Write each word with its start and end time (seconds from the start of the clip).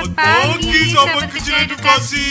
Selamat 0.00 0.16
pagi, 0.16 0.96
sahabat 0.96 1.28
kecil 1.28 1.56
edukasi. 1.60 2.28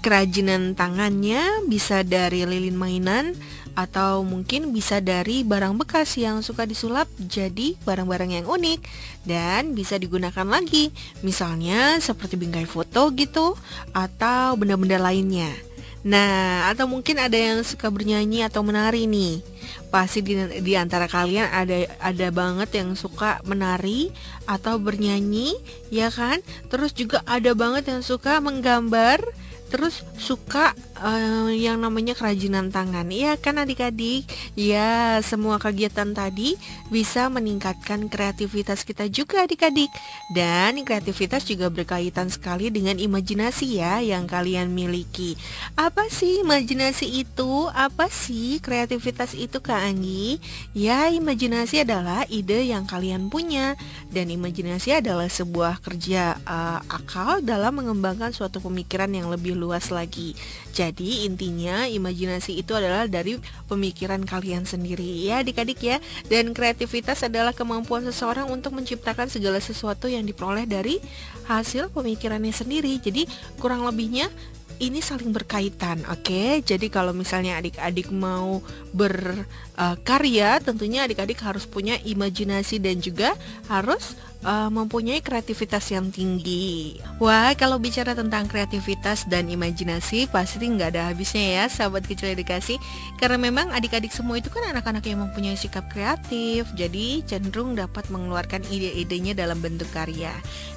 Kerajinan 0.04 0.78
tangannya 0.78 1.66
bisa 1.66 2.06
dari 2.06 2.46
lilin 2.46 2.76
mainan 2.78 3.34
atau 3.78 4.26
mungkin 4.26 4.74
bisa 4.74 4.98
dari 4.98 5.46
barang 5.46 5.78
bekas 5.78 6.18
yang 6.18 6.42
suka 6.42 6.66
disulap 6.66 7.06
jadi 7.14 7.78
barang-barang 7.86 8.42
yang 8.42 8.46
unik 8.50 8.80
dan 9.22 9.70
bisa 9.78 9.94
digunakan 9.94 10.42
lagi. 10.42 10.90
Misalnya 11.22 12.02
seperti 12.02 12.34
bingkai 12.34 12.66
foto 12.66 13.14
gitu 13.14 13.54
atau 13.94 14.58
benda-benda 14.58 14.98
lainnya. 14.98 15.54
Nah 16.02 16.66
atau 16.74 16.90
mungkin 16.90 17.22
ada 17.22 17.38
yang 17.38 17.62
suka 17.62 17.86
bernyanyi 17.86 18.42
atau 18.42 18.66
menari 18.66 19.06
nih. 19.06 19.46
Pasti 19.94 20.26
di, 20.26 20.34
di 20.58 20.74
antara 20.74 21.06
kalian 21.06 21.46
ada 21.46 21.86
ada 22.02 22.28
banget 22.34 22.82
yang 22.82 22.98
suka 22.98 23.38
menari 23.46 24.10
atau 24.50 24.82
bernyanyi 24.82 25.54
ya 25.94 26.10
kan? 26.10 26.42
Terus 26.66 26.90
juga 26.98 27.22
ada 27.30 27.54
banget 27.54 27.94
yang 27.94 28.02
suka 28.02 28.42
menggambar 28.42 29.22
terus 29.68 30.00
suka 30.16 30.72
uh, 30.96 31.52
yang 31.52 31.78
namanya 31.84 32.16
kerajinan 32.16 32.72
tangan. 32.72 33.04
Ya 33.12 33.36
kan 33.36 33.60
adik-adik? 33.60 34.24
Ya 34.56 35.20
semua 35.20 35.60
kegiatan 35.60 36.16
tadi 36.16 36.56
bisa 36.88 37.28
meningkatkan 37.28 38.08
kreativitas 38.08 38.82
kita 38.82 39.06
juga 39.12 39.44
adik-adik. 39.44 39.92
Dan 40.32 40.80
kreativitas 40.82 41.44
juga 41.44 41.68
berkaitan 41.68 42.32
sekali 42.32 42.72
dengan 42.72 42.96
imajinasi 42.96 43.78
ya 43.78 44.00
yang 44.00 44.24
kalian 44.24 44.72
miliki. 44.72 45.36
Apa 45.76 46.08
sih 46.08 46.40
imajinasi 46.42 47.06
itu? 47.24 47.68
Apa 47.76 48.08
sih 48.08 48.58
kreativitas 48.64 49.36
itu 49.36 49.60
Kak 49.60 49.84
Anggi? 49.84 50.40
Ya 50.72 51.12
imajinasi 51.12 51.84
adalah 51.84 52.24
ide 52.32 52.64
yang 52.64 52.88
kalian 52.88 53.28
punya. 53.28 53.76
Dan 54.08 54.32
imajinasi 54.32 55.04
adalah 55.04 55.28
sebuah 55.28 55.84
kerja 55.84 56.40
uh, 56.48 56.80
akal 56.88 57.44
dalam 57.44 57.76
mengembangkan 57.76 58.32
suatu 58.32 58.58
pemikiran 58.64 59.12
yang 59.12 59.28
lebih 59.28 59.57
luas 59.58 59.90
lagi. 59.90 60.38
Jadi 60.70 61.26
intinya 61.26 61.90
imajinasi 61.90 62.54
itu 62.62 62.72
adalah 62.78 63.10
dari 63.10 63.36
pemikiran 63.66 64.22
kalian 64.22 64.62
sendiri 64.62 65.26
ya 65.26 65.42
adik-adik 65.42 65.82
ya. 65.82 65.98
Dan 66.30 66.54
kreativitas 66.54 67.26
adalah 67.26 67.50
kemampuan 67.50 68.06
seseorang 68.06 68.46
untuk 68.48 68.78
menciptakan 68.78 69.26
segala 69.26 69.58
sesuatu 69.58 70.06
yang 70.06 70.22
diperoleh 70.22 70.64
dari 70.70 71.02
hasil 71.50 71.90
pemikirannya 71.90 72.54
sendiri. 72.54 73.02
Jadi 73.02 73.26
kurang 73.58 73.82
lebihnya 73.82 74.30
ini 74.78 75.02
saling 75.02 75.34
berkaitan, 75.34 76.06
oke? 76.06 76.22
Okay? 76.22 76.62
Jadi 76.62 76.86
kalau 76.86 77.10
misalnya 77.10 77.58
adik-adik 77.58 78.14
mau 78.14 78.62
berkarya, 78.94 80.50
uh, 80.58 80.62
tentunya 80.62 81.02
adik-adik 81.02 81.42
harus 81.42 81.66
punya 81.66 81.98
imajinasi 82.06 82.78
dan 82.78 83.02
juga 83.02 83.34
harus 83.66 84.14
uh, 84.44 84.70
mempunyai 84.70 85.18
kreativitas 85.24 85.90
yang 85.90 86.10
tinggi. 86.12 86.98
Wah, 87.18 87.54
kalau 87.58 87.80
bicara 87.80 88.14
tentang 88.14 88.46
kreativitas 88.46 89.26
dan 89.26 89.50
imajinasi 89.50 90.30
pasti 90.30 90.66
nggak 90.68 90.94
ada 90.94 91.10
habisnya 91.10 91.62
ya, 91.62 91.64
sahabat 91.66 92.06
kecil 92.06 92.34
edukasi. 92.34 92.78
Karena 93.18 93.40
memang 93.40 93.74
adik-adik 93.74 94.12
semua 94.14 94.38
itu 94.38 94.50
kan 94.52 94.62
anak-anak 94.70 95.02
yang 95.06 95.24
mempunyai 95.26 95.58
sikap 95.58 95.90
kreatif, 95.90 96.68
jadi 96.78 97.22
cenderung 97.26 97.74
dapat 97.74 98.06
mengeluarkan 98.12 98.62
ide-idenya 98.68 99.34
dalam 99.34 99.58
bentuk 99.58 99.88
karya. 99.90 100.34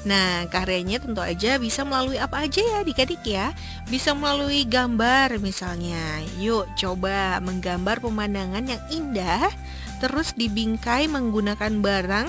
Nah, 0.08 0.50
karyanya 0.50 1.04
tentu 1.04 1.22
aja 1.22 1.62
bisa 1.62 1.86
melalui 1.86 2.18
apa 2.18 2.48
aja 2.48 2.62
ya 2.62 2.76
adik-adik 2.82 3.22
ya. 3.26 3.54
Bisa 3.90 4.18
melalui 4.18 4.66
gambar 4.66 5.38
misalnya. 5.38 6.24
Yuk 6.42 6.66
coba 6.78 7.38
menggambar 7.44 8.02
pemandangan 8.02 8.66
yang 8.66 8.84
indah 8.90 9.50
terus 10.02 10.34
dibingkai 10.34 11.06
menggunakan 11.06 11.78
barang 11.78 12.28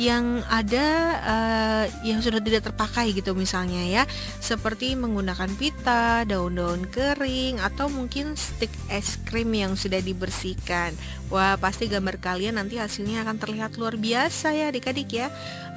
yang 0.00 0.40
ada 0.48 0.86
uh, 1.20 1.84
yang 2.00 2.24
sudah 2.24 2.40
tidak 2.40 2.72
terpakai 2.72 3.12
gitu 3.12 3.36
misalnya 3.36 3.84
ya 3.84 4.02
seperti 4.40 4.96
menggunakan 4.96 5.52
pita, 5.60 6.24
daun-daun 6.24 6.88
kering 6.88 7.60
atau 7.60 7.92
mungkin 7.92 8.32
stick 8.34 8.72
es 8.88 9.20
krim 9.28 9.52
yang 9.52 9.76
sudah 9.76 10.00
dibersihkan. 10.00 10.96
Wah, 11.32 11.56
pasti 11.56 11.88
gambar 11.88 12.20
kalian 12.20 12.60
nanti 12.60 12.76
hasilnya 12.76 13.24
akan 13.24 13.40
terlihat 13.40 13.80
luar 13.80 13.96
biasa 13.96 14.52
ya 14.52 14.68
adik-adik 14.68 15.08
ya. 15.12 15.28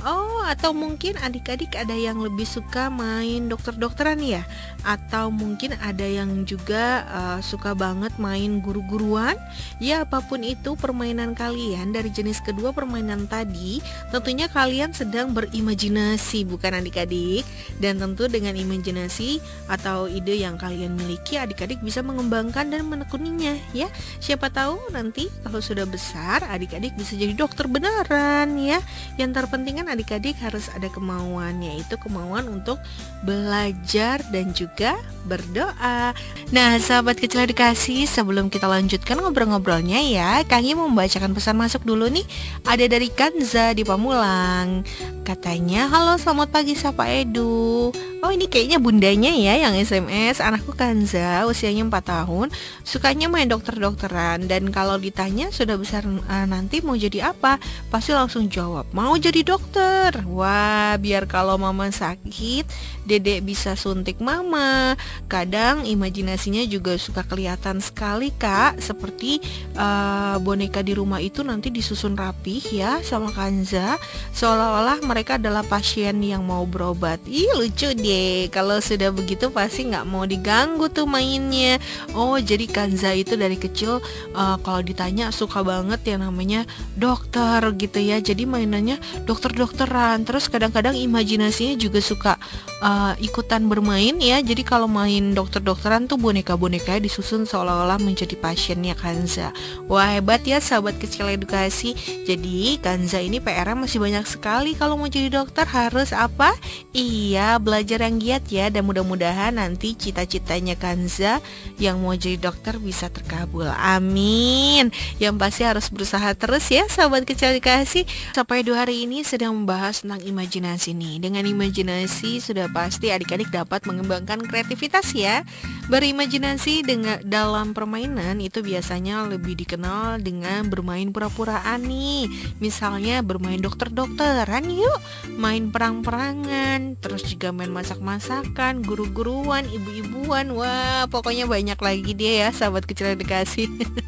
Oh, 0.03 0.43
atau 0.43 0.75
mungkin 0.75 1.15
adik-adik 1.17 1.73
ada 1.73 1.95
yang 1.95 2.19
lebih 2.19 2.45
suka 2.45 2.91
main 2.91 3.47
dokter-dokteran 3.47 4.19
ya 4.21 4.43
atau 4.85 5.33
mungkin 5.33 5.73
ada 5.81 6.05
yang 6.05 6.45
juga 6.45 7.07
uh, 7.09 7.39
suka 7.41 7.73
banget 7.73 8.13
main 8.21 8.59
guru-guruan. 8.61 9.33
Ya, 9.79 10.03
apa 10.05 10.21
pun 10.21 10.43
itu 10.43 10.77
permainan 10.77 11.33
kalian 11.33 11.95
dari 11.95 12.11
jenis 12.11 12.43
kedua 12.43 12.75
permainan 12.75 13.25
tadi 13.25 13.81
Tentunya 14.13 14.45
kalian 14.47 14.93
sedang 14.93 15.33
berimajinasi 15.33 16.45
bukan 16.45 16.77
adik-adik? 16.77 17.43
Dan 17.81 17.97
tentu 17.97 18.29
dengan 18.29 18.55
imajinasi 18.55 19.41
atau 19.67 20.05
ide 20.07 20.39
yang 20.39 20.55
kalian 20.55 20.93
miliki 20.95 21.35
Adik-adik 21.35 21.81
bisa 21.81 22.05
mengembangkan 22.05 22.69
dan 22.69 22.85
menekuninya 22.87 23.57
ya. 23.73 23.89
Siapa 24.21 24.53
tahu 24.53 24.93
nanti 24.93 25.27
kalau 25.41 25.59
sudah 25.59 25.83
besar 25.89 26.45
adik-adik 26.47 26.93
bisa 26.95 27.17
jadi 27.17 27.33
dokter 27.33 27.65
beneran 27.65 28.55
ya. 28.61 28.79
Yang 29.17 29.41
terpenting 29.41 29.81
kan 29.83 29.87
adik-adik 29.91 30.37
harus 30.39 30.69
ada 30.71 30.87
kemauan 30.93 31.59
Yaitu 31.59 31.97
kemauan 31.97 32.47
untuk 32.47 32.77
belajar 33.25 34.21
dan 34.29 34.53
juga 34.53 34.95
berdoa. 35.25 36.13
Nah 36.53 36.77
sahabat 36.77 37.17
kecil 37.17 37.49
edukasi 37.49 38.05
sebelum 38.05 38.53
kita 38.53 38.69
lanjutkan 38.69 39.17
ngobrol-ngobrolnya 39.17 39.97
ya 40.05 40.45
Kami 40.45 40.77
membacakan 40.77 41.33
pesan 41.33 41.57
masuk 41.57 41.81
dulu 41.81 42.07
nih. 42.07 42.25
Ada 42.63 42.85
dari 42.85 43.09
Kanza 43.09 43.73
di 43.73 43.81
Pamulang 43.95 44.83
Katanya, 45.25 45.89
halo 45.89 46.21
selamat 46.21 46.53
pagi 46.53 46.77
Sapa 46.77 47.09
Edu. 47.09 47.89
Oh 48.21 48.29
ini 48.29 48.45
kayaknya 48.45 48.77
bundanya 48.77 49.33
ya 49.33 49.57
yang 49.57 49.73
SMS 49.73 50.37
Anakku 50.37 50.77
Kanza, 50.77 51.49
usianya 51.49 51.81
4 51.81 51.93
tahun 52.05 52.53
Sukanya 52.85 53.25
main 53.25 53.49
dokter-dokteran. 53.49 54.45
Dan 54.45 54.69
kalau 54.69 55.01
ditanya 55.01 55.49
sudah 55.49 55.81
besar 55.81 56.05
uh, 56.05 56.45
nanti 56.45 56.85
mau 56.85 56.93
jadi 56.93 57.33
apa? 57.33 57.57
Pasti 57.89 58.13
langsung 58.13 58.53
jawab, 58.53 58.85
mau 58.93 59.17
jadi 59.17 59.41
dokter. 59.41 60.13
Wah, 60.29 60.93
biar 61.01 61.25
kalau 61.25 61.57
mama 61.57 61.89
sakit 61.89 62.69
Dedek 63.09 63.45
bisa 63.45 63.73
suntik 63.73 64.21
mama. 64.21 64.93
Kadang 65.25 65.89
imajinasinya 65.89 66.65
juga 66.69 67.01
suka 67.01 67.25
kelihatan 67.25 67.81
sekali 67.81 68.29
kak. 68.29 68.77
Seperti 68.77 69.41
uh, 69.73 70.37
boneka 70.37 70.85
di 70.85 70.93
rumah 70.93 71.17
itu 71.17 71.41
nanti 71.41 71.73
disusun 71.73 72.13
rapih 72.13 72.61
ya 72.69 73.01
sama 73.01 73.33
Kanza 73.33 73.84
Seolah-olah 74.33 75.05
mereka 75.05 75.37
adalah 75.37 75.61
pasien 75.61 76.17
yang 76.25 76.43
mau 76.43 76.65
berobat. 76.65 77.21
Ih 77.29 77.47
lucu 77.55 77.93
deh. 77.93 78.49
Kalau 78.49 78.81
sudah 78.81 79.13
begitu 79.13 79.53
pasti 79.53 79.87
nggak 79.87 80.05
mau 80.09 80.25
diganggu 80.25 80.89
tuh 80.89 81.05
mainnya. 81.05 81.77
Oh 82.17 82.35
jadi 82.41 82.65
Kanza 82.65 83.13
itu 83.13 83.37
dari 83.37 83.55
kecil 83.55 84.01
uh, 84.33 84.57
kalau 84.65 84.81
ditanya 84.81 85.29
suka 85.29 85.61
banget 85.61 86.01
yang 86.09 86.25
namanya 86.25 86.65
dokter 86.97 87.61
gitu 87.77 88.01
ya. 88.01 88.17
Jadi 88.19 88.49
mainannya 88.49 88.97
dokter-dokteran. 89.29 90.25
Terus 90.25 90.49
kadang-kadang 90.49 90.97
imajinasinya 90.97 91.77
juga 91.77 92.01
suka 92.01 92.33
uh, 92.81 93.13
ikutan 93.21 93.69
bermain 93.69 94.17
ya. 94.19 94.41
Jadi 94.41 94.65
kalau 94.65 94.89
main 94.89 95.31
dokter-dokteran 95.37 96.09
tuh 96.09 96.17
boneka-boneka 96.19 96.97
disusun 96.99 97.45
seolah-olah 97.45 98.01
menjadi 98.01 98.33
pasiennya 98.39 98.97
Kanza. 98.97 99.53
Wah 99.85 100.15
hebat 100.15 100.43
ya 100.43 100.59
sahabat 100.59 100.97
kecil 100.97 101.29
edukasi. 101.31 101.95
Jadi 102.23 102.79
Kanza 102.79 103.19
ini 103.19 103.43
Masih 103.75 103.99
banyak 103.99 104.23
sekali 104.23 104.71
kalau 104.71 104.95
mau 104.95 105.11
jadi 105.11 105.27
dokter 105.27 105.67
harus 105.67 106.15
apa? 106.15 106.55
Iya 106.95 107.59
belajar 107.59 108.07
yang 108.07 108.23
giat 108.23 108.47
ya 108.47 108.71
dan 108.71 108.87
mudah-mudahan 108.87 109.59
nanti 109.59 109.91
cita-citanya 109.99 110.79
Kanza 110.79 111.43
yang 111.75 111.99
mau 111.99 112.15
jadi 112.15 112.39
dokter 112.39 112.79
bisa 112.79 113.11
terkabul. 113.11 113.67
Amin. 113.67 114.95
Yang 115.19 115.35
pasti 115.35 115.61
harus 115.67 115.91
berusaha 115.91 116.31
terus 116.39 116.71
ya 116.71 116.87
sahabat 116.87 117.27
kecil 117.27 117.51
edukasi. 117.51 118.07
Sampai 118.31 118.63
dua 118.63 118.87
hari 118.87 119.03
ini 119.03 119.27
sedang 119.27 119.51
membahas 119.51 120.07
tentang 120.07 120.23
imajinasi 120.23 120.95
nih. 120.95 121.19
Dengan 121.19 121.43
imajinasi 121.43 122.39
sudah 122.39 122.71
pasti 122.71 123.11
adik-adik 123.11 123.51
dapat 123.51 123.83
mengembangkan 123.83 124.39
kreativitas 124.47 125.11
ya. 125.11 125.43
Berimajinasi 125.91 126.87
dengan 126.87 127.19
dalam 127.27 127.75
permainan 127.75 128.39
itu 128.39 128.63
biasanya 128.63 129.27
lebih 129.27 129.59
dikenal 129.59 130.23
dengan 130.23 130.71
bermain 130.71 131.11
pura-puraan 131.11 131.83
nih. 131.83 132.31
Misalnya 132.63 133.19
bermain 133.19 133.64
dokter-dokteran 133.65 134.69
yuk, 134.69 134.99
main 135.41 135.73
perang-perangan, 135.73 137.01
terus 137.01 137.25
juga 137.25 137.49
main 137.49 137.73
masak-masakan, 137.73 138.85
guru-guruan, 138.85 139.65
ibu-ibuan. 139.65 140.53
Wah, 140.53 141.09
pokoknya 141.09 141.49
banyak 141.49 141.79
lagi 141.81 142.13
dia 142.13 142.45
ya 142.45 142.49
sahabat 142.53 142.85
kecil 142.85 143.17
dikasih. 143.17 143.65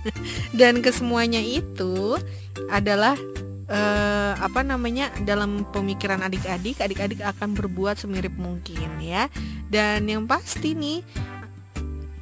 Dan 0.60 0.86
kesemuanya 0.86 1.42
itu 1.42 2.22
adalah 2.70 3.18
uh, 3.72 4.34
apa 4.40 4.64
namanya 4.64 5.12
dalam 5.24 5.68
pemikiran 5.70 6.24
adik-adik 6.24 6.80
adik-adik 6.80 7.22
akan 7.24 7.54
berbuat 7.56 8.00
semirip 8.00 8.34
mungkin 8.36 9.00
ya 9.04 9.32
dan 9.68 10.08
yang 10.08 10.26
pasti 10.26 10.74
nih 10.74 11.04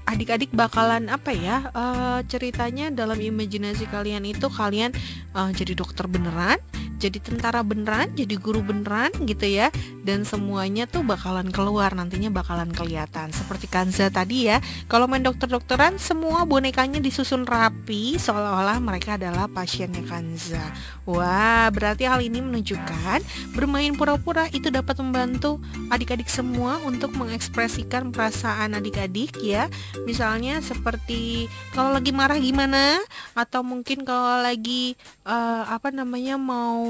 adik-adik 0.05 0.53
bakalan 0.53 1.09
apa 1.09 1.33
ya 1.33 1.69
uh, 1.73 2.21
ceritanya 2.29 2.93
dalam 2.93 3.17
imajinasi 3.17 3.89
kalian 3.89 4.25
itu 4.29 4.45
kalian 4.53 4.93
uh, 5.33 5.49
jadi 5.49 5.73
dokter 5.73 6.05
beneran 6.05 6.61
jadi 6.95 7.19
tentara 7.19 7.61
beneran, 7.61 8.11
jadi 8.15 8.35
guru 8.39 8.63
beneran 8.63 9.11
gitu 9.27 9.45
ya. 9.45 9.69
Dan 10.05 10.21
semuanya 10.21 10.85
tuh 10.85 11.01
bakalan 11.01 11.49
keluar 11.49 11.97
nantinya 11.97 12.29
bakalan 12.29 12.69
kelihatan. 12.69 13.33
Seperti 13.33 13.65
Kanza 13.65 14.13
tadi 14.13 14.45
ya, 14.45 14.61
kalau 14.85 15.09
main 15.09 15.25
dokter-dokteran 15.25 15.97
semua 15.97 16.45
bonekanya 16.45 17.01
disusun 17.01 17.41
rapi 17.41 18.21
seolah-olah 18.21 18.77
mereka 18.77 19.17
adalah 19.17 19.49
pasiennya 19.49 20.05
Kanza. 20.05 20.61
Wah, 21.09 21.73
berarti 21.73 22.05
hal 22.05 22.21
ini 22.21 22.37
menunjukkan 22.37 23.25
bermain 23.57 23.97
pura-pura 23.97 24.45
itu 24.53 24.69
dapat 24.69 25.01
membantu 25.01 25.57
adik-adik 25.89 26.29
semua 26.29 26.77
untuk 26.85 27.17
mengekspresikan 27.17 28.13
perasaan 28.13 28.77
adik-adik 28.77 29.41
ya. 29.41 29.73
Misalnya 30.05 30.61
seperti 30.61 31.49
kalau 31.73 31.89
lagi 31.97 32.13
marah 32.13 32.37
gimana 32.37 33.01
atau 33.33 33.65
mungkin 33.65 34.05
kalau 34.05 34.45
lagi 34.45 34.93
uh, 35.25 35.65
apa 35.65 35.89
namanya 35.89 36.37
mau 36.37 36.85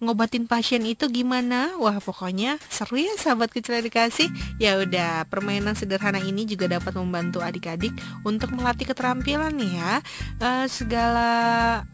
ngobatin 0.00 0.48
pasien 0.48 0.80
itu 0.88 1.08
gimana? 1.12 1.76
Wah, 1.76 2.00
pokoknya 2.10 2.58
seru 2.66 2.98
ya 2.98 3.14
sahabat 3.14 3.54
kecil 3.54 3.78
dikasih. 3.78 4.26
Ya 4.58 4.74
udah, 4.82 5.30
permainan 5.30 5.78
sederhana 5.78 6.18
ini 6.18 6.42
juga 6.42 6.66
dapat 6.66 6.98
membantu 6.98 7.38
adik-adik 7.38 7.94
untuk 8.26 8.50
melatih 8.50 8.90
keterampilan 8.90 9.54
nih 9.54 9.78
ya. 9.78 9.92
Uh, 10.42 10.66
segala 10.66 11.30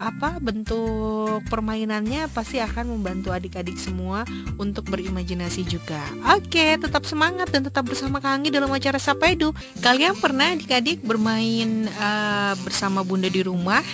apa 0.01 0.41
bentuk 0.41 1.45
permainannya 1.53 2.33
pasti 2.33 2.65
akan 2.65 2.97
membantu 2.97 3.37
adik-adik 3.37 3.77
semua 3.77 4.25
untuk 4.57 4.89
berimajinasi 4.89 5.69
juga. 5.69 6.01
Oke, 6.33 6.81
tetap 6.81 7.05
semangat 7.05 7.53
dan 7.53 7.69
tetap 7.69 7.85
bersama 7.85 8.25
Kangi 8.25 8.49
dalam 8.49 8.73
acara 8.73 8.97
Sapa 8.97 9.29
Edu. 9.29 9.53
Kalian 9.85 10.17
pernah 10.17 10.57
adik-adik 10.57 11.05
bermain 11.05 11.85
uh, 12.01 12.57
bersama 12.65 13.05
Bunda 13.05 13.29
di 13.29 13.45
rumah? 13.45 13.85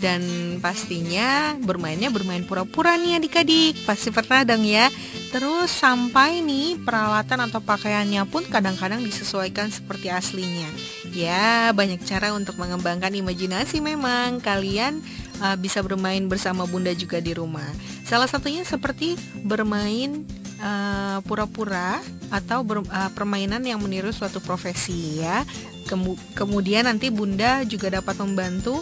dan 0.00 0.24
pastinya 0.64 1.54
bermainnya 1.60 2.08
bermain 2.08 2.42
pura-pura 2.48 2.96
nih 2.96 3.20
adik-adik 3.20 3.84
pasti 3.84 4.08
pernah 4.08 4.48
dong 4.48 4.64
ya 4.64 4.88
terus 5.30 5.70
sampai 5.70 6.42
nih 6.42 6.82
peralatan 6.82 7.46
atau 7.46 7.62
pakaiannya 7.62 8.26
pun 8.26 8.42
kadang-kadang 8.46 8.98
disesuaikan 9.02 9.70
seperti 9.70 10.10
aslinya 10.10 10.66
ya 11.14 11.70
banyak 11.70 12.02
cara 12.02 12.34
untuk 12.34 12.58
mengembangkan 12.58 13.14
imajinasi 13.14 13.78
memang 13.78 14.42
kalian 14.42 14.98
uh, 15.38 15.54
bisa 15.54 15.80
bermain 15.86 16.26
bersama 16.26 16.66
bunda 16.66 16.90
juga 16.92 17.22
di 17.22 17.30
rumah 17.30 17.66
salah 18.02 18.26
satunya 18.26 18.66
seperti 18.66 19.14
bermain 19.46 20.26
uh, 20.58 21.22
pura-pura 21.22 22.02
uh, 22.02 22.02
atau 22.34 22.66
ber, 22.66 22.82
uh, 22.86 23.10
permainan 23.14 23.62
yang 23.62 23.78
meniru 23.78 24.10
suatu 24.10 24.42
profesi 24.42 25.22
ya 25.22 25.46
Kemu 25.90 26.14
kemudian 26.38 26.86
nanti 26.86 27.10
bunda 27.10 27.66
juga 27.66 27.90
dapat 27.90 28.14
membantu 28.22 28.78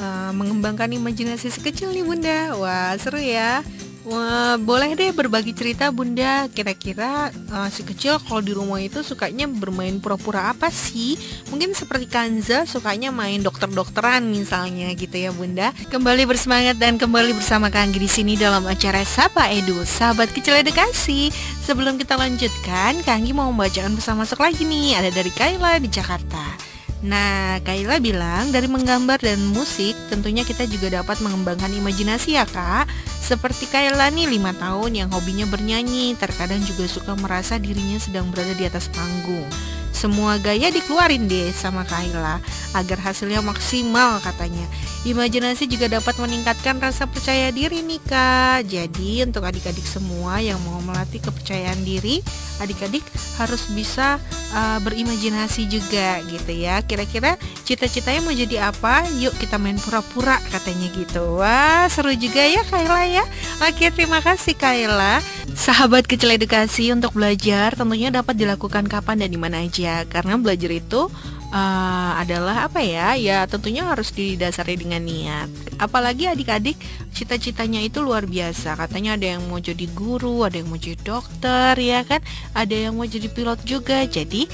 uh, 0.00 0.32
mengembangkan 0.34 0.90
imajinasi 0.90 1.46
sekecil 1.46 1.94
nih 1.94 2.02
Bunda. 2.02 2.58
Wah, 2.58 2.96
seru 2.98 3.22
ya. 3.22 3.62
Wah, 4.00 4.56
boleh 4.56 4.96
deh 4.96 5.12
berbagi 5.12 5.52
cerita 5.52 5.92
Bunda. 5.92 6.48
Kira-kira 6.48 7.28
uh, 7.52 7.68
si 7.68 7.84
kecil 7.84 8.16
kalau 8.24 8.40
di 8.40 8.56
rumah 8.56 8.80
itu 8.80 9.04
sukanya 9.04 9.44
bermain 9.44 10.00
pura-pura 10.00 10.56
apa 10.56 10.72
sih? 10.72 11.20
Mungkin 11.52 11.76
seperti 11.76 12.08
Kanza 12.08 12.64
sukanya 12.64 13.12
main 13.12 13.44
dokter-dokteran 13.44 14.24
misalnya 14.24 14.88
gitu 14.96 15.12
ya 15.12 15.30
Bunda. 15.36 15.76
Kembali 15.92 16.24
bersemangat 16.24 16.80
dan 16.80 16.96
kembali 16.96 17.36
bersama 17.36 17.68
Kanggi 17.68 18.00
di 18.00 18.08
sini 18.08 18.40
dalam 18.40 18.64
acara 18.64 19.04
Sapa 19.04 19.52
Edu, 19.52 19.84
sahabat 19.84 20.32
kecil 20.32 20.56
edukasi. 20.56 21.28
Sebelum 21.60 22.00
kita 22.00 22.16
lanjutkan, 22.16 23.04
Kanggi 23.04 23.36
mau 23.36 23.52
membacakan 23.52 24.00
pesan 24.00 24.16
masuk 24.16 24.40
lagi 24.40 24.64
nih. 24.64 24.96
Ada 24.96 25.12
dari 25.12 25.28
Kaila 25.28 25.76
di 25.76 25.92
Jakarta. 25.92 26.69
Nah, 27.00 27.56
Kaila 27.64 27.96
bilang 27.96 28.52
dari 28.52 28.68
menggambar 28.68 29.24
dan 29.24 29.40
musik 29.56 29.96
tentunya 30.12 30.44
kita 30.44 30.68
juga 30.68 31.00
dapat 31.00 31.24
mengembangkan 31.24 31.72
imajinasi 31.72 32.36
ya 32.36 32.44
kak. 32.44 32.84
Seperti 33.24 33.64
Kaila 33.72 34.12
nih 34.12 34.28
5 34.36 34.60
tahun 34.60 34.90
yang 34.92 35.08
hobinya 35.14 35.46
bernyanyi 35.48 36.18
Terkadang 36.18 36.60
juga 36.66 36.90
suka 36.90 37.16
merasa 37.16 37.56
dirinya 37.56 37.96
sedang 37.96 38.28
berada 38.28 38.52
di 38.52 38.68
atas 38.68 38.92
panggung. 38.92 39.48
Semua 39.96 40.36
gaya 40.40 40.68
dikeluarin 40.68 41.24
deh 41.24 41.52
sama 41.56 41.88
Kaila 41.88 42.40
Agar 42.76 43.00
hasilnya 43.00 43.40
maksimal 43.40 44.20
katanya 44.20 44.68
Imajinasi 45.00 45.64
juga 45.64 45.88
dapat 45.88 46.12
meningkatkan 46.20 46.76
rasa 46.76 47.08
percaya 47.08 47.48
diri 47.48 47.80
nih 47.80 48.00
kak. 48.04 48.68
Jadi 48.68 49.24
untuk 49.24 49.48
adik-adik 49.48 49.86
semua 49.88 50.44
yang 50.44 50.60
mau 50.68 50.76
melatih 50.84 51.24
kepercayaan 51.24 51.80
diri 51.80 52.20
Adik-adik 52.60 53.00
harus 53.40 53.64
bisa 53.72 54.20
uh, 54.52 54.78
berimajinasi 54.84 55.64
juga 55.64 56.20
gitu 56.28 56.52
ya. 56.52 56.84
Kira-kira 56.84 57.40
cita-citanya 57.64 58.20
mau 58.20 58.36
jadi 58.36 58.68
apa? 58.68 59.08
Yuk 59.16 59.32
kita 59.40 59.56
main 59.56 59.80
pura-pura 59.80 60.36
katanya 60.52 60.92
gitu. 60.92 61.40
Wah 61.40 61.88
seru 61.88 62.12
juga 62.12 62.44
ya 62.44 62.60
Kaila 62.68 63.08
ya. 63.08 63.24
Oke 63.64 63.88
terima 63.88 64.20
kasih 64.20 64.52
Kaila. 64.52 65.24
Sahabat 65.56 66.04
kecil 66.04 66.36
edukasi 66.36 66.92
untuk 66.92 67.16
belajar 67.16 67.72
tentunya 67.72 68.12
dapat 68.12 68.36
dilakukan 68.36 68.84
kapan 68.92 69.24
dan 69.24 69.32
di 69.32 69.40
mana 69.40 69.64
aja. 69.64 70.04
Karena 70.04 70.36
belajar 70.36 70.68
itu 70.68 71.08
uh, 71.50 72.12
adalah 72.18 72.66
apa 72.66 72.80
ya? 72.82 73.14
Ya 73.18 73.44
tentunya 73.46 73.86
harus 73.86 74.10
didasari 74.14 74.78
dengan 74.78 75.02
niat. 75.04 75.50
Apalagi 75.76 76.30
adik-adik 76.30 76.78
cita-citanya 77.12 77.82
itu 77.82 78.00
luar 78.00 78.26
biasa. 78.26 78.78
Katanya 78.78 79.18
ada 79.18 79.36
yang 79.36 79.42
mau 79.50 79.60
jadi 79.60 79.86
guru, 79.92 80.46
ada 80.46 80.58
yang 80.58 80.70
mau 80.70 80.80
jadi 80.80 80.98
dokter, 81.02 81.74
ya 81.78 82.00
kan? 82.06 82.22
Ada 82.56 82.90
yang 82.90 82.96
mau 82.96 83.06
jadi 83.06 83.28
pilot 83.28 83.60
juga. 83.66 84.02
Jadi 84.06 84.48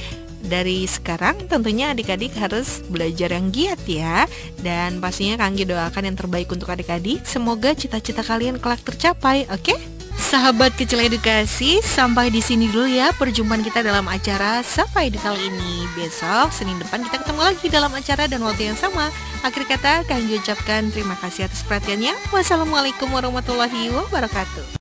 dari 0.47 0.87
sekarang 0.87 1.49
tentunya 1.51 1.91
adik-adik 1.91 2.31
harus 2.39 2.79
belajar 2.87 3.35
yang 3.35 3.51
giat 3.51 3.83
ya 3.89 4.31
Dan 4.61 5.03
pastinya 5.03 5.43
Kanggi 5.43 5.67
doakan 5.67 6.13
yang 6.13 6.15
terbaik 6.15 6.47
untuk 6.53 6.71
adik-adik 6.71 7.25
Semoga 7.27 7.75
cita-cita 7.75 8.23
kalian 8.23 8.63
kelak 8.63 8.85
tercapai, 8.87 9.49
oke? 9.51 9.65
Okay? 9.65 9.96
Sahabat 10.27 10.75
kecil 10.75 11.07
edukasi, 11.07 11.79
sampai 11.87 12.35
di 12.35 12.43
sini 12.43 12.67
dulu 12.67 12.91
ya 12.91 13.15
perjumpaan 13.15 13.63
kita 13.63 13.79
dalam 13.79 14.11
acara 14.11 14.59
Sapa 14.67 15.07
Edu 15.07 15.23
kali 15.23 15.39
ini. 15.39 15.87
Besok 15.95 16.51
Senin 16.51 16.83
depan 16.83 17.07
kita 17.07 17.23
ketemu 17.23 17.47
lagi 17.47 17.67
dalam 17.71 17.95
acara 17.95 18.27
dan 18.27 18.43
waktu 18.43 18.75
yang 18.75 18.75
sama. 18.75 19.15
Akhir 19.47 19.71
kata, 19.71 20.03
kami 20.03 20.43
ucapkan 20.43 20.91
terima 20.91 21.15
kasih 21.23 21.47
atas 21.47 21.63
perhatiannya. 21.63 22.11
Wassalamualaikum 22.35 23.07
warahmatullahi 23.15 23.95
wabarakatuh. 23.95 24.67